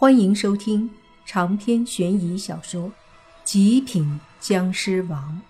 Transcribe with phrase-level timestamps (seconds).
[0.00, 0.88] 欢迎收听
[1.26, 2.90] 长篇悬疑小说
[3.42, 5.42] 《极品僵尸王》，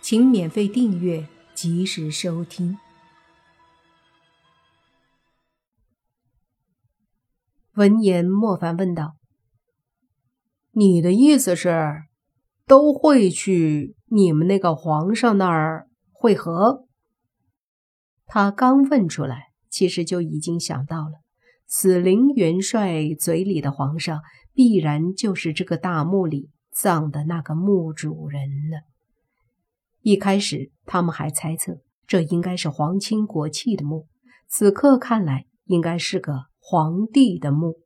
[0.00, 2.78] 请免费订阅，及时收听。
[7.74, 9.16] 闻言，莫凡问道
[10.72, 12.04] ：“你的意思是，
[12.66, 16.86] 都会去你们那个皇上那儿会合？”
[18.24, 21.20] 他刚问出来，其实就已经想到了。
[21.66, 24.20] 死灵元帅嘴里的皇上，
[24.52, 28.82] 必然就是这个大墓里葬的那个墓主人了。
[30.00, 34.06] 一开始，他们还猜测这应该是皇亲国戚的墓，
[34.48, 37.78] 此刻看来，应该是个皇帝的墓。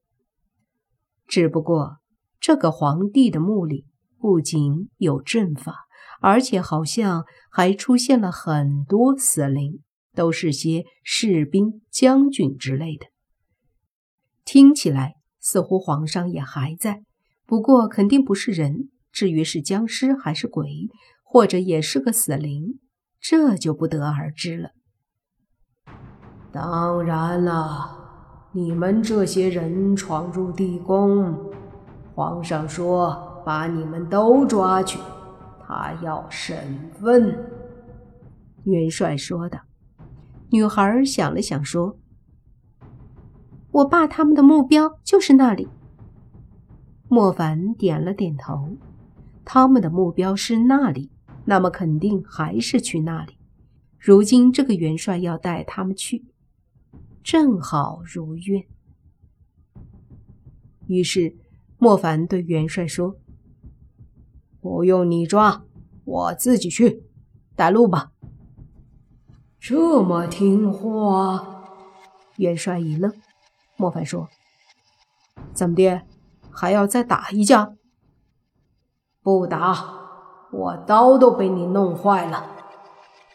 [1.29, 1.99] 只不过，
[2.41, 3.87] 这个皇帝的墓里
[4.19, 5.87] 不仅有阵法，
[6.21, 9.83] 而且好像还出现了很多死灵，
[10.15, 13.07] 都是些士兵、将军之类的。
[14.47, 17.03] 听起来似乎皇上也还在，
[17.45, 18.91] 不过肯定不是人。
[19.11, 20.89] 至于是僵尸还是鬼，
[21.25, 22.79] 或者也是个死灵，
[23.21, 24.71] 这就不得而知了。
[26.53, 31.53] 当然了，你们这些人闯入地宫，
[32.15, 35.01] 皇上说把你们都抓去，
[35.67, 36.57] 他要审
[37.01, 37.51] 问。
[38.63, 39.59] 元帅说道。
[40.51, 41.99] 女孩想了想说。
[43.77, 45.69] 我爸他们的目标就是那里。
[47.09, 48.79] 莫凡点了点头，
[49.45, 51.11] 他们的目标是那里，
[51.45, 53.37] 那么肯定还是去那里。
[53.99, 56.25] 如今这个元帅要带他们去，
[57.23, 58.65] 正好如愿。
[60.87, 61.37] 于是
[61.77, 63.17] 莫凡对元帅说
[64.63, 65.65] ：“不用你抓，
[66.05, 67.05] 我自己去，
[67.55, 68.13] 带路吧。”
[69.61, 71.63] 这么听话？
[72.39, 73.13] 元帅一愣。
[73.77, 74.29] 莫凡说
[75.53, 76.03] ：“怎么的，
[76.51, 77.75] 还要再打一架？
[79.23, 82.51] 不打，我刀都被你弄坏了。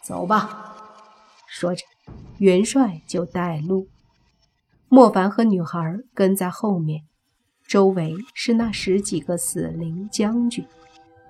[0.02, 0.74] 走吧。”
[1.46, 1.84] 说着，
[2.38, 3.86] 元帅就带路，
[4.88, 7.04] 莫凡和女孩跟在后面，
[7.66, 10.66] 周围是那十几个死灵将军，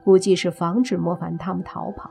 [0.05, 2.11] 估计是防止莫凡他们逃跑。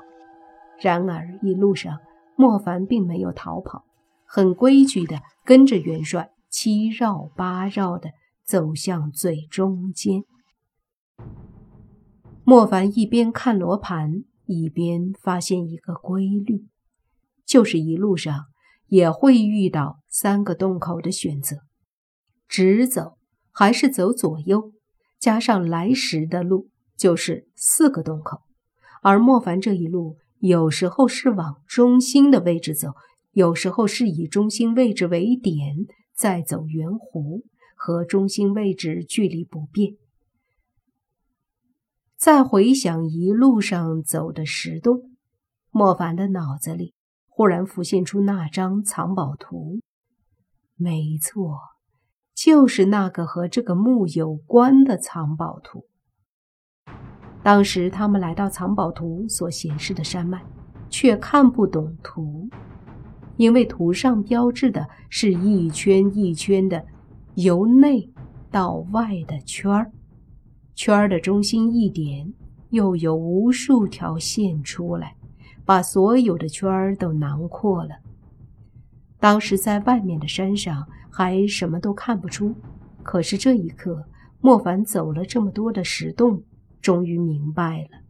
[0.79, 1.99] 然而一路上，
[2.35, 3.85] 莫凡并没有逃跑，
[4.25, 6.29] 很规矩的跟着元帅。
[6.51, 8.11] 七绕八绕的
[8.43, 10.25] 走向最中间。
[12.43, 16.67] 莫凡一边看罗盘，一边发现一个规律，
[17.45, 18.45] 就是一路上
[18.87, 21.57] 也会遇到三个洞口的选择：
[22.49, 23.17] 直走
[23.51, 24.73] 还是走左右，
[25.19, 28.41] 加上来时的路，就是四个洞口。
[29.01, 32.89] 而莫凡这一路，有时候是往中心的位置走，
[33.31, 35.85] 有时候是以中心位置为点。
[36.21, 37.41] 再走圆弧，
[37.75, 39.95] 和中心位置距离不变。
[42.15, 45.15] 再回想一路上走的石洞，
[45.71, 46.93] 莫凡的脑子里
[47.27, 49.79] 忽然浮现出那张藏宝图。
[50.75, 51.57] 没错，
[52.35, 55.87] 就是那个和这个墓有关的藏宝图。
[57.41, 60.45] 当时他们来到藏宝图所显示的山脉，
[60.87, 62.47] 却看不懂图。
[63.41, 66.85] 因为图上标志的是一圈一圈的
[67.33, 68.07] 由内
[68.51, 69.91] 到外的圈儿，
[70.75, 72.31] 圈儿的中心一点
[72.69, 75.15] 又有无数条线出来，
[75.65, 77.95] 把所有的圈儿都囊括了。
[79.19, 82.53] 当时在外面的山上还什么都看不出，
[83.01, 84.05] 可是这一刻，
[84.39, 86.43] 莫凡走了这么多的石洞，
[86.79, 88.01] 终于明白了。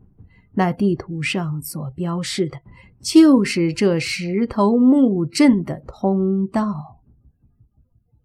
[0.54, 2.58] 那地图上所标示的，
[3.02, 7.02] 就是这石头墓阵的通道。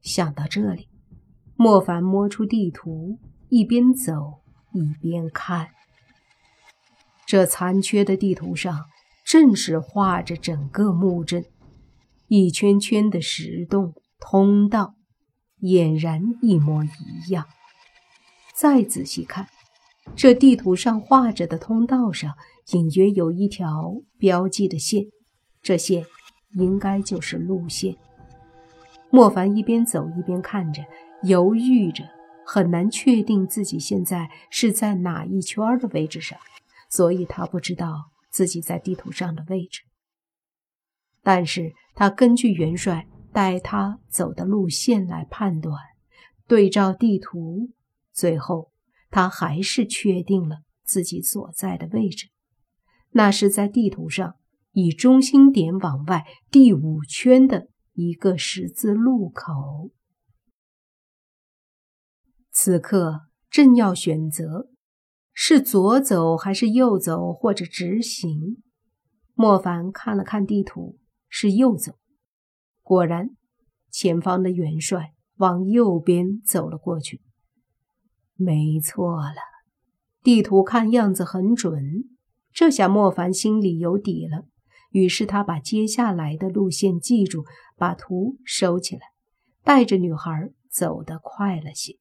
[0.02, 0.88] 想到这里，
[1.56, 4.42] 莫凡摸出地图，一边走
[4.72, 5.70] 一边看。
[7.26, 8.84] 这残缺的地图上，
[9.24, 11.46] 正是画着整个墓阵，
[12.28, 14.94] 一圈圈的石洞通道，
[15.60, 17.46] 俨然一模一样。
[18.54, 19.48] 再仔细看。
[20.14, 22.32] 这地图上画着的通道上，
[22.72, 25.04] 隐约有一条标记的线，
[25.62, 26.04] 这线
[26.54, 27.96] 应该就是路线。
[29.10, 30.82] 莫凡一边走一边看着，
[31.22, 32.04] 犹豫着，
[32.44, 36.38] 很难确定自己现在是在哪一圈的位置上，
[36.90, 39.82] 所以他不知道自己在地图上的位置。
[41.22, 45.74] 但是他根据元帅带他走的路线来判断，
[46.46, 47.70] 对照地图，
[48.12, 48.70] 最后。
[49.08, 52.26] 他还是确定了自己所在的位置，
[53.16, 54.36] 那是在地图上
[54.72, 59.90] 以中心点往外第五圈的一个十字路口。
[62.52, 64.68] 此刻正要选择，
[65.32, 68.62] 是左走还是右走，或者直行。
[69.32, 71.96] 莫凡看了看地图，是右走。
[72.82, 73.30] 果然，
[73.90, 77.22] 前方的元帅往右边走了过去。
[78.34, 79.40] 没错了，
[80.22, 82.10] 地图看样子很准。
[82.56, 84.46] 这下莫凡心里有底了。
[84.90, 87.44] 于是他把接下来的路线记住，
[87.76, 89.02] 把图收起来，
[89.62, 91.98] 带着女孩走得快了些。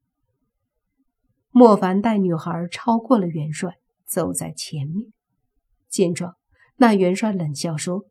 [1.51, 3.75] 莫凡带女孩超过了元帅，
[4.05, 5.11] 走在前面。
[5.89, 6.35] 见状，
[6.77, 8.05] 那元帅冷笑说：“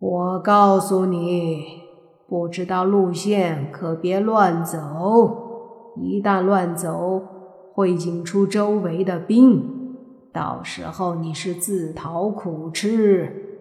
[0.00, 1.82] 我告诉你，
[2.26, 4.78] 不知道路线可别乱走，
[6.00, 7.20] 一旦乱走，
[7.74, 9.78] 会引出周围的兵。”
[10.32, 13.58] 到时候你是自讨苦吃。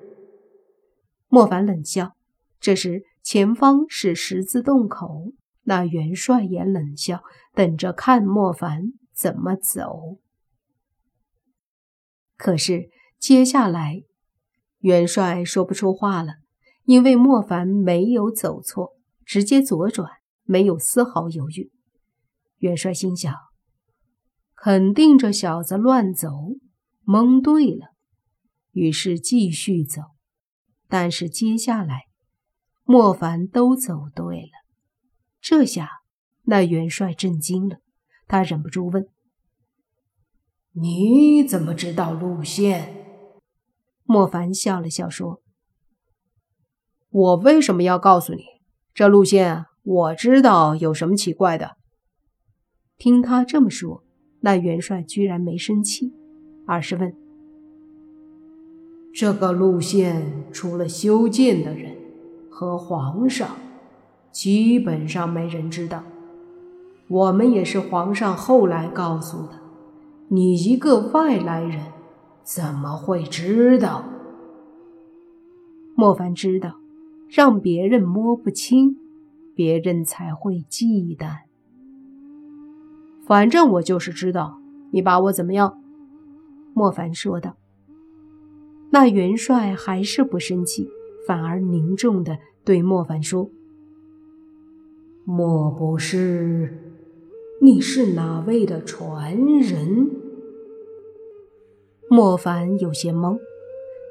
[1.27, 2.16] 莫凡冷笑。
[2.60, 5.31] 这时前方是十字洞口，
[5.63, 7.24] 那元帅也冷笑，
[7.54, 10.18] 等着看莫凡怎么走。
[12.36, 14.04] 可是接下来，
[14.80, 16.33] 元帅说不出话了，
[16.83, 20.10] 因为莫凡没有走错，直接左转，
[20.44, 21.71] 没有丝毫犹豫。
[22.57, 23.33] 元帅心想。
[24.62, 26.28] 肯定这小子乱走，
[27.04, 27.94] 蒙对了，
[28.72, 30.02] 于是继续走。
[30.90, 32.08] 但是接下来，
[32.84, 34.52] 莫凡都走对了。
[35.40, 35.90] 这下，
[36.44, 37.78] 那元帅震惊了，
[38.28, 39.08] 他忍不住问
[40.76, 42.96] ：“你怎么知道路线？”
[44.04, 45.42] 莫凡笑了笑说
[47.10, 48.44] ：“我为什么要告诉你？
[48.94, 51.78] 这路线我知道，有什么奇怪的？”
[53.00, 54.04] 听他这么说。
[54.42, 56.14] 那元帅居然没生气，
[56.66, 57.14] 而是问
[59.14, 61.96] ：“这个路线除了修建的人
[62.50, 63.58] 和皇上，
[64.32, 66.04] 基本上没人知道。
[67.08, 69.60] 我们也是皇上后来告诉的。
[70.30, 71.86] 你一个外来人，
[72.44, 74.04] 怎么会知道？”
[75.96, 76.76] 莫凡知道，
[77.28, 78.98] 让别人摸不清，
[79.54, 81.49] 别人才会忌惮。
[83.30, 84.60] 反正我就是知道，
[84.92, 85.80] 你把我怎么样？”
[86.74, 87.56] 莫凡说道。
[88.92, 90.90] 那元帅还是不生气，
[91.28, 93.52] 反而凝重的对莫凡说
[95.26, 96.76] ：“莫不是
[97.62, 100.10] 你是哪位的传人？”
[102.10, 103.38] 莫凡有些懵，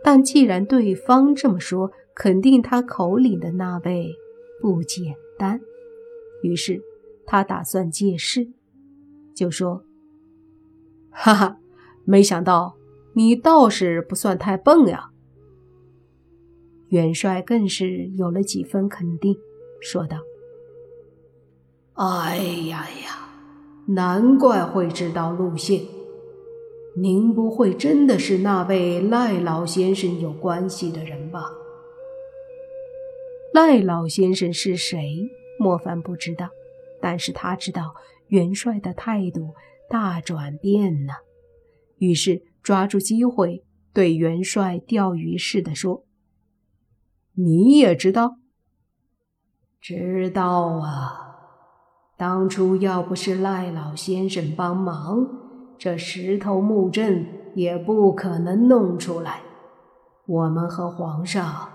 [0.05, 4.15] 但既然对方这么说，肯定他口里的那位
[4.61, 5.61] 不简单。
[6.45, 6.81] 于是
[7.27, 8.53] 他打算借势。
[9.39, 9.85] 就说
[11.11, 11.59] ：“哈哈，
[12.05, 12.75] 没想到
[13.15, 15.11] 你倒是不算太笨呀。”
[16.91, 19.37] 元帅更是有了几分肯定，
[19.81, 20.17] 说道
[21.95, 22.37] ：“哎
[22.67, 23.31] 呀呀，
[23.87, 25.83] 难怪会知道路线。
[26.97, 31.45] 您不会真的是那位赖老先生有关系的人吧？”
[33.55, 35.31] 赖老先生是谁？
[35.61, 36.51] 莫凡不知道，
[37.01, 37.95] 但是他知道。
[38.29, 39.55] 元帅的态度
[39.91, 41.15] 大转变了，
[41.99, 46.05] 于是抓住机会对元帅钓鱼似的说
[47.35, 48.37] ：“你也知道？
[49.81, 51.25] 知道啊！
[52.19, 55.27] 当初要不是赖老先生帮忙，
[55.79, 59.41] 这石头木阵也不可能弄出来，
[60.27, 61.71] 我们和皇上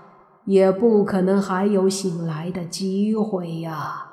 [0.45, 4.09] 也不可能还有醒来的机会呀。”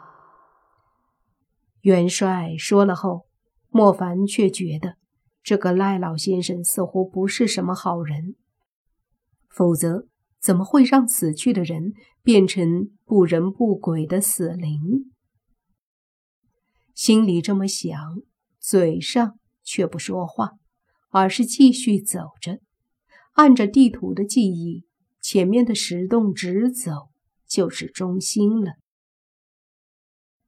[1.82, 3.26] 元帅说了后，
[3.70, 4.96] 莫凡却觉得
[5.42, 8.34] 这个赖老先生似乎不是什么好人，
[9.48, 10.06] 否则
[10.38, 15.10] 怎么会让死去的人变成不人不鬼的死灵？
[16.94, 17.96] 心里这么想，
[18.58, 20.50] 嘴上却不说话，
[21.08, 22.60] 而是继续走着，
[23.32, 24.84] 按着地图的记忆，
[25.22, 27.08] 前面的石洞直走
[27.46, 28.74] 就是中心了。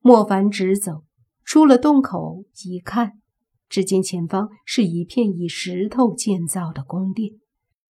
[0.01, 1.05] 莫凡直走。
[1.45, 3.21] 出了洞口一看，
[3.69, 7.35] 只见前方是一片以石头建造的宫殿。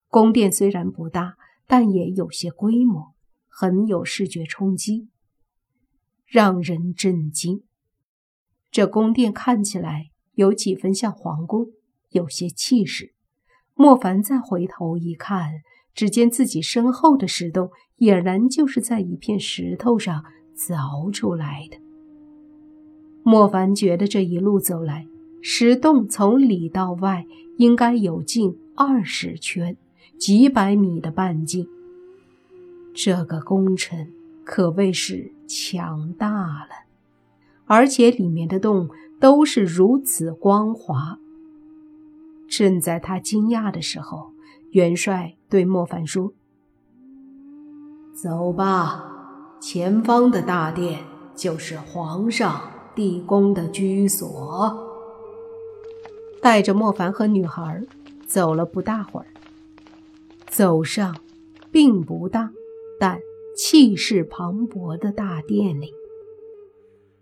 [0.09, 3.15] 宫殿虽然不大，但也有些规模，
[3.49, 5.09] 很有视觉冲击，
[6.27, 7.63] 让人震惊。
[8.71, 11.67] 这宫殿看起来有几分像皇宫，
[12.11, 13.15] 有些气势。
[13.75, 15.51] 莫凡再回头一看，
[15.95, 20.25] 只见自己身后的石洞俨然就是在一片石头上
[20.57, 21.92] 凿出来的。
[23.23, 25.07] 莫凡觉得这一路走来，
[25.41, 27.27] 石洞从里到外
[27.57, 29.77] 应该有近二十圈，
[30.19, 31.67] 几百米的半径。
[32.95, 34.09] 这个工程
[34.45, 36.71] 可谓是强大了，
[37.67, 41.19] 而且里面的洞都是如此光滑。
[42.49, 44.33] 正在他惊讶的时候，
[44.73, 46.33] 元帅对莫凡说
[48.13, 49.05] ：“走吧，
[49.61, 54.89] 前方的大殿就是皇上地宫的居所。”
[56.43, 57.83] 带着莫凡和女孩
[58.27, 59.27] 走了不大会儿，
[60.49, 61.17] 走上
[61.71, 62.51] 并不大，
[62.99, 63.21] 但
[63.57, 65.93] 气势磅礴的大殿里。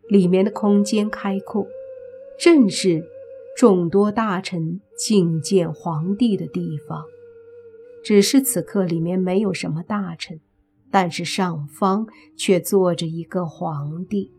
[0.09, 1.67] 里面的空间开阔，
[2.39, 3.05] 正是
[3.57, 7.05] 众多大臣觐见皇帝的地方。
[8.03, 10.41] 只是此刻里面没有什么大臣，
[10.91, 12.07] 但是上方
[12.39, 14.33] 却坐着一个皇帝。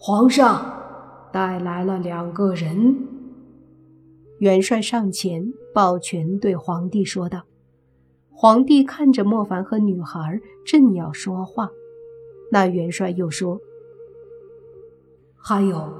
[0.00, 2.96] 皇上带来了两个人。
[4.38, 7.42] 元帅上前抱拳对皇帝说道。
[8.30, 11.72] 皇帝看着莫凡和女孩，正要说话，
[12.52, 13.60] 那元帅又说。
[15.36, 15.92] 还有，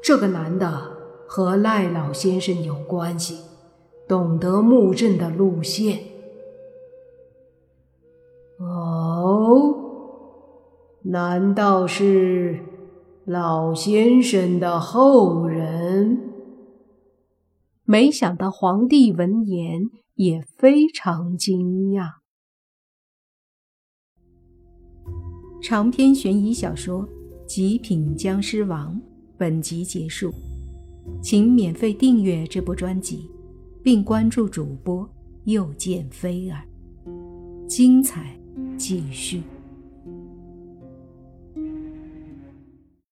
[0.00, 0.92] 这个男的
[1.26, 3.42] 和赖老先生有关系，
[4.06, 5.98] 懂得墓阵的路线。
[8.58, 9.74] 哦，
[11.02, 12.60] 难道是
[13.26, 16.18] 老先生的后人？
[17.84, 19.80] 没想到皇帝闻言
[20.16, 22.16] 也非常惊讶。
[25.62, 27.08] 长篇悬疑小说。
[27.46, 28.94] 《极品僵尸王》
[29.36, 30.32] 本集结束，
[31.22, 33.30] 请免费订阅这部专辑，
[33.82, 35.06] 并关注主播
[35.44, 36.64] 又见菲儿，
[37.68, 38.34] 精彩
[38.78, 39.42] 继续。